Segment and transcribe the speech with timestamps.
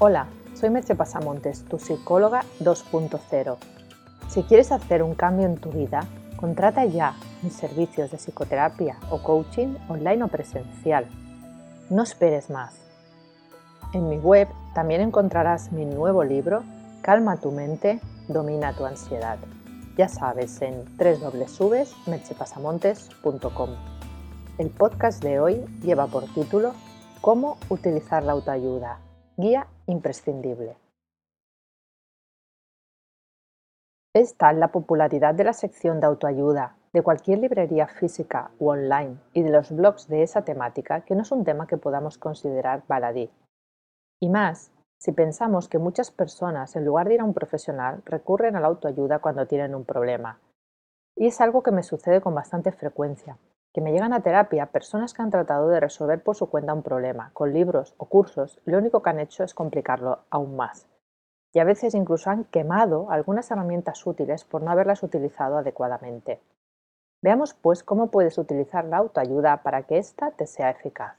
[0.00, 3.56] Hola, soy Merche Pasamontes, tu psicóloga 2.0.
[4.28, 6.00] Si quieres hacer un cambio en tu vida,
[6.36, 11.06] contrata ya mis servicios de psicoterapia o coaching online o presencial.
[11.90, 12.74] No esperes más.
[13.92, 16.64] En mi web también encontrarás mi nuevo libro,
[17.00, 19.38] Calma tu mente, domina tu ansiedad.
[19.96, 23.70] Ya sabes, en www.merchepasamontes.com.
[24.58, 26.72] El podcast de hoy lleva por título
[27.20, 28.98] Cómo utilizar la autoayuda
[29.36, 30.76] Guía imprescindible.
[34.14, 39.18] Es tal la popularidad de la sección de autoayuda de cualquier librería física u online
[39.32, 42.84] y de los blogs de esa temática que no es un tema que podamos considerar
[42.86, 43.28] baladí.
[44.20, 44.70] Y más
[45.04, 48.68] si pensamos que muchas personas, en lugar de ir a un profesional, recurren a la
[48.68, 50.38] autoayuda cuando tienen un problema.
[51.16, 53.36] Y es algo que me sucede con bastante frecuencia,
[53.74, 56.84] que me llegan a terapia personas que han tratado de resolver por su cuenta un
[56.84, 60.86] problema, con libros o cursos, lo único que han hecho es complicarlo aún más.
[61.52, 66.40] Y a veces incluso han quemado algunas herramientas útiles por no haberlas utilizado adecuadamente.
[67.20, 71.16] Veamos pues cómo puedes utilizar la autoayuda para que ésta te sea eficaz.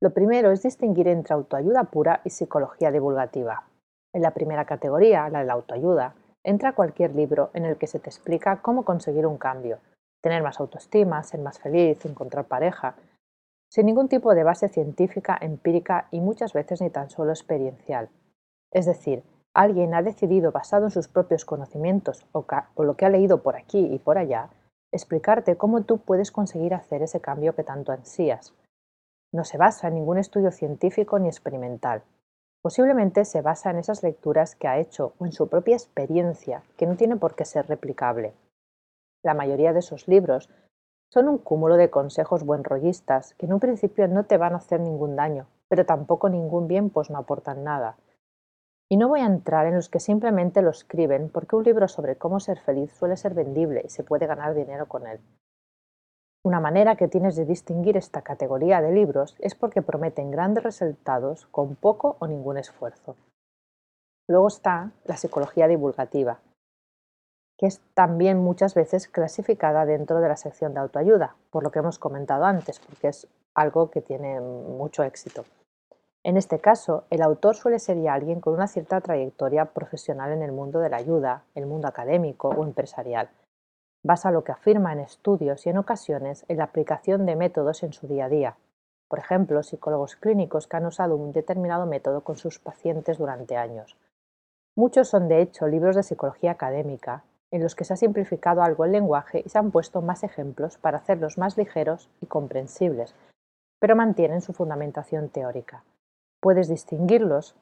[0.00, 3.68] Lo primero es distinguir entre autoayuda pura y psicología divulgativa.
[4.12, 8.00] En la primera categoría, la de la autoayuda, entra cualquier libro en el que se
[8.00, 9.78] te explica cómo conseguir un cambio,
[10.24, 12.94] tener más autoestima, ser más feliz, encontrar pareja,
[13.68, 18.08] sin ningún tipo de base científica, empírica y muchas veces ni tan solo experiencial.
[18.70, 19.22] Es decir,
[19.52, 23.54] alguien ha decidido, basado en sus propios conocimientos o, o, lo que ha leído por
[23.54, 24.48] aquí y por allá,
[24.92, 28.54] explicarte cómo tú puedes conseguir hacer ese cambio que tanto ansías.
[29.30, 32.00] No se basa en ningún estudio científico ni experimental.
[32.62, 36.86] Posiblemente se basa en esas lecturas que ha hecho o en su propia experiencia, que
[36.86, 38.32] no tiene por qué ser replicable.
[39.24, 40.50] La mayoría de esos libros
[41.10, 44.80] son un cúmulo de consejos buenrollistas que en un principio no te van a hacer
[44.80, 47.96] ningún daño, pero tampoco ningún bien pues no aportan nada.
[48.90, 52.16] Y no voy a entrar en los que simplemente lo escriben porque un libro sobre
[52.16, 55.20] cómo ser feliz suele ser vendible y se puede ganar dinero con él.
[56.44, 61.46] Una manera que tienes de distinguir esta categoría de libros es porque prometen grandes resultados
[61.46, 63.16] con poco o ningún esfuerzo.
[64.28, 66.40] Luego está la psicología divulgativa,
[67.58, 71.78] que es también muchas veces clasificada dentro de la sección de autoayuda, por lo que
[71.78, 75.44] hemos comentado antes, porque es algo que tiene mucho éxito.
[76.24, 80.52] En este caso, el autor suele ser alguien con una cierta trayectoria profesional en el
[80.52, 83.28] mundo de la ayuda, el mundo académico o empresarial.
[84.02, 87.92] Basa lo que afirma en estudios y en ocasiones en la aplicación de métodos en
[87.92, 88.56] su día a día.
[89.08, 93.96] Por ejemplo, psicólogos clínicos que han usado un determinado método con sus pacientes durante años.
[94.76, 97.22] Muchos son de hecho libros de psicología académica
[97.54, 100.76] en los que se ha simplificado algo el lenguaje y se han puesto más ejemplos
[100.76, 103.14] para hacerlos más ligeros y comprensibles,
[103.78, 105.84] pero mantienen su fundamentación teórica.
[106.40, 107.54] Puedes distinguirlos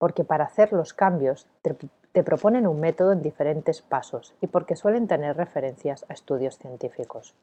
[0.00, 5.06] porque para hacer los cambios te, proponen un método en diferentes pasos y porque suelen
[5.06, 7.36] tener referencias a estudios científicos.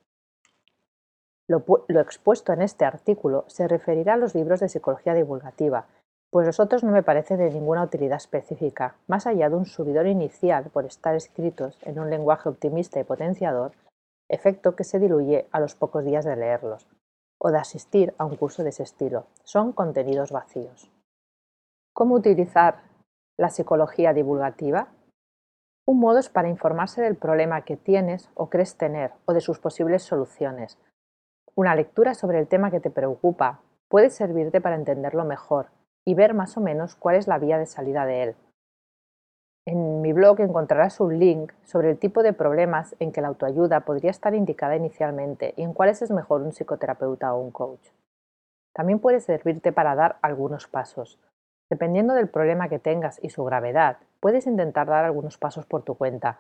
[1.48, 5.86] Lo, lo expuesto en este artículo se referirá a los libros de psicología divulgativa,
[6.34, 10.08] pues los otros no me parecen de ninguna utilidad específica, más allá de un subidor
[10.08, 13.74] inicial por estar escritos en un lenguaje optimista y potenciador,
[14.30, 16.88] efecto que se diluye a los pocos días de leerlos,
[17.38, 19.28] o de asistir a un curso de ese estilo.
[19.44, 20.92] Son contenidos vacíos.
[21.94, 22.80] ¿Cómo utilizar
[23.38, 24.88] la psicología divulgativa?
[25.86, 29.60] Un modo es para informarse del problema que tienes o crees tener o de sus
[29.60, 30.80] posibles soluciones.
[31.54, 35.68] Una lectura sobre el tema que te preocupa puede servirte para entenderlo mejor
[36.06, 38.36] y ver más o menos cuál es la vía de salida de él.
[39.66, 43.82] En mi blog encontrarás un link sobre el tipo de problemas en que la autoayuda
[43.82, 47.90] podría estar indicada inicialmente y en cuáles es mejor un psicoterapeuta o un coach.
[48.74, 51.18] También puede servirte para dar algunos pasos.
[51.70, 55.96] Dependiendo del problema que tengas y su gravedad, puedes intentar dar algunos pasos por tu
[55.96, 56.40] cuenta.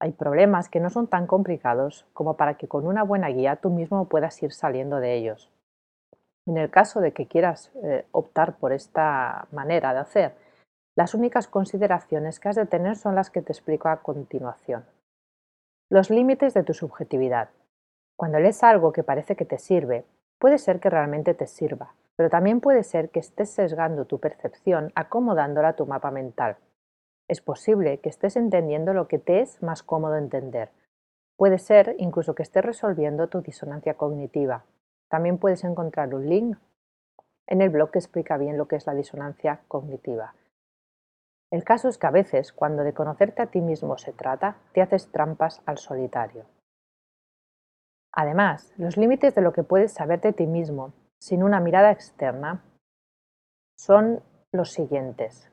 [0.00, 3.68] Hay problemas que no son tan complicados como para que con una buena guía tú
[3.68, 5.50] mismo puedas ir saliendo de ellos.
[6.46, 10.34] En el caso de que quieras eh, optar por esta manera de hacer,
[10.96, 14.84] las únicas consideraciones que has de tener son las que te explico a continuación.
[15.88, 17.50] Los límites de tu subjetividad.
[18.16, 20.04] Cuando lees algo que parece que te sirve,
[20.38, 24.92] puede ser que realmente te sirva, pero también puede ser que estés sesgando tu percepción
[24.94, 26.56] acomodándola a tu mapa mental.
[27.28, 30.70] Es posible que estés entendiendo lo que te es más cómodo entender.
[31.36, 34.64] Puede ser incluso que estés resolviendo tu disonancia cognitiva,
[35.12, 36.56] también puedes encontrar un link
[37.46, 40.34] en el blog que explica bien lo que es la disonancia cognitiva.
[41.50, 44.80] El caso es que a veces, cuando de conocerte a ti mismo se trata, te
[44.80, 46.46] haces trampas al solitario.
[48.10, 52.64] Además, los límites de lo que puedes saber de ti mismo sin una mirada externa
[53.76, 55.52] son los siguientes,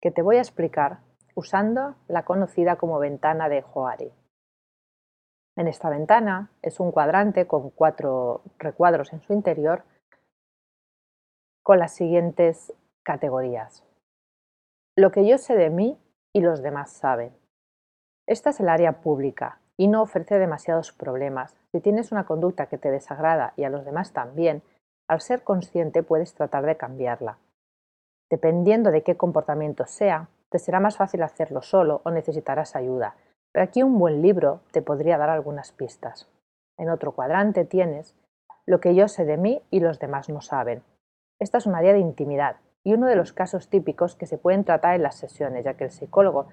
[0.00, 1.00] que te voy a explicar
[1.34, 4.12] usando la conocida como ventana de Joari.
[5.56, 9.84] En esta ventana es un cuadrante con cuatro recuadros en su interior
[11.62, 12.72] con las siguientes
[13.02, 13.84] categorías.
[14.96, 15.98] Lo que yo sé de mí
[16.32, 17.36] y los demás saben.
[18.26, 21.54] Esta es el área pública y no ofrece demasiados problemas.
[21.70, 24.62] Si tienes una conducta que te desagrada y a los demás también,
[25.08, 27.38] al ser consciente puedes tratar de cambiarla.
[28.30, 33.16] Dependiendo de qué comportamiento sea, te será más fácil hacerlo solo o necesitarás ayuda,
[33.60, 36.28] aquí un buen libro te podría dar algunas pistas.
[36.78, 38.16] En otro cuadrante tienes
[38.64, 40.82] lo que yo sé de mí y los demás no saben.
[41.38, 44.64] Esta es un área de intimidad y uno de los casos típicos que se pueden
[44.64, 46.48] tratar en las sesiones, ya que el psicólogo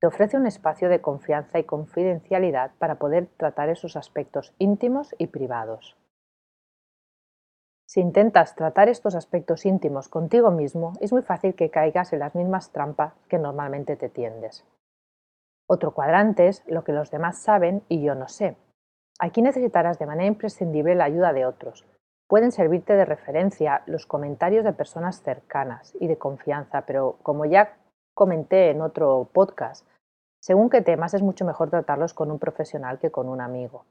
[0.00, 5.28] te ofrece un espacio de confianza y confidencialidad para poder tratar esos aspectos íntimos y
[5.28, 5.96] privados.
[7.86, 12.34] Si intentas tratar estos aspectos íntimos contigo mismo, es muy fácil que caigas en las
[12.34, 14.64] mismas trampas que normalmente te tiendes.
[15.66, 18.56] Otro cuadrante es lo que los demás saben y yo no sé.
[19.18, 21.86] Aquí necesitarás de manera imprescindible la ayuda de otros,
[22.26, 27.76] Pueden servirte de referencia los comentarios de personas cercanas y de confianza, pero como ya
[28.14, 29.86] comenté en otro podcast,
[30.40, 33.84] según qué temas es mucho mejor tratarlos con un profesional que con un amigo.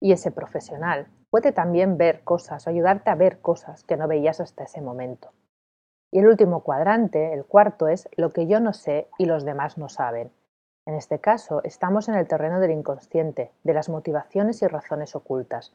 [0.00, 4.40] Y ese profesional puede también ver cosas o ayudarte a ver cosas que no veías
[4.40, 5.30] hasta ese momento.
[6.12, 9.78] Y el último cuadrante, el cuarto, es lo que yo no sé y los demás
[9.78, 10.32] no saben.
[10.86, 15.72] En este caso, estamos en el terreno del inconsciente, de las motivaciones y razones ocultas,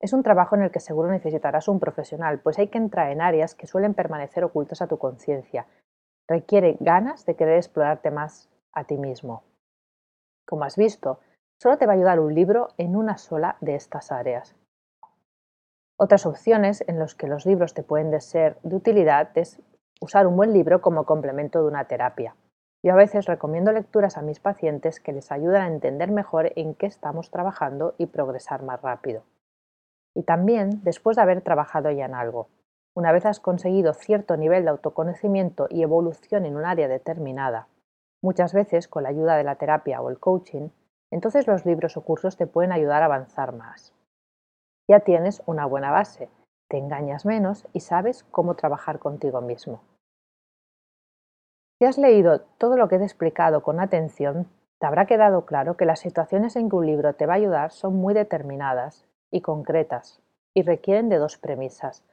[0.00, 3.20] es un trabajo en el que seguro necesitarás un profesional, pues hay que entrar en
[3.20, 5.66] áreas que suelen permanecer ocultas a tu conciencia.
[6.28, 9.42] Requiere ganas de querer explorarte más a ti mismo.
[10.46, 11.18] Como has visto,
[11.60, 14.54] solo te va a ayudar un libro en una sola de estas áreas.
[15.98, 19.60] Otras opciones en las que los libros te pueden ser de utilidad es
[20.00, 22.36] usar un buen libro como complemento de una terapia.
[22.82, 26.74] Yo a veces recomiendo lecturas a mis pacientes que les ayudan a entender mejor en
[26.74, 29.24] qué estamos trabajando y progresar más rápido
[30.18, 32.48] y también después de haber trabajado ya en algo.
[32.92, 37.68] Una vez has conseguido cierto nivel de autoconocimiento y evolución en un área determinada,
[38.20, 40.70] muchas veces con la ayuda de la terapia o el coaching,
[41.12, 43.94] entonces los libros o cursos te pueden ayudar a avanzar más.
[44.88, 46.28] Ya tienes una buena base,
[46.68, 49.82] te engañas menos y sabes cómo trabajar contigo mismo.
[51.78, 54.48] Si has leído todo lo que he explicado con atención,
[54.80, 57.70] te habrá quedado claro que las situaciones en que un libro te va a ayudar
[57.70, 60.20] son muy determinadas y concretas
[60.54, 62.04] y requieren de dos premisas.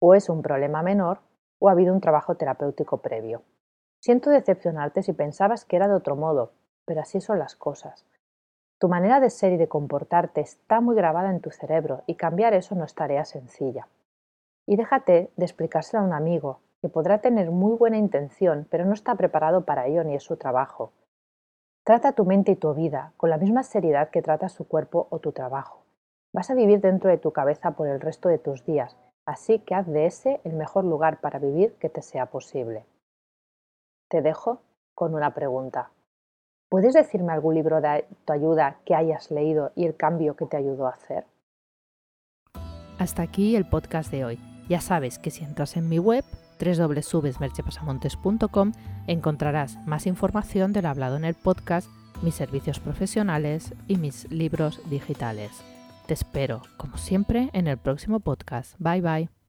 [0.00, 1.20] O es un problema menor
[1.60, 3.42] o ha habido un trabajo terapéutico previo.
[4.00, 6.52] Siento decepcionarte si pensabas que era de otro modo,
[6.84, 8.04] pero así son las cosas.
[8.80, 12.52] Tu manera de ser y de comportarte está muy grabada en tu cerebro y cambiar
[12.52, 13.86] eso no es tarea sencilla.
[14.66, 18.92] Y déjate de explicárselo a un amigo que podrá tener muy buena intención, pero no
[18.92, 20.92] está preparado para ello ni es su trabajo.
[21.82, 25.18] Trata tu mente y tu vida con la misma seriedad que tratas tu cuerpo o
[25.18, 25.86] tu trabajo.
[26.34, 29.74] Vas a vivir dentro de tu cabeza por el resto de tus días, así que
[29.74, 32.84] haz de ese el mejor lugar para vivir que te sea posible.
[34.10, 34.60] Te dejo
[34.94, 35.90] con una pregunta.
[36.68, 40.58] ¿Puedes decirme algún libro de tu ayuda que hayas leído y el cambio que te
[40.58, 41.24] ayudó a hacer?
[42.98, 44.38] Hasta aquí el podcast de hoy.
[44.68, 46.24] Ya sabes que si entras en mi web
[46.58, 48.72] www.merchepasamontes.com
[49.06, 51.88] encontrarás más información de lo hablado en el podcast,
[52.22, 55.50] mis servicios profesionales y mis libros digitales.
[56.06, 58.74] Te espero, como siempre, en el próximo podcast.
[58.78, 59.43] Bye bye.